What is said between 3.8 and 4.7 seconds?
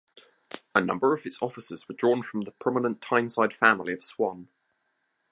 of Swan.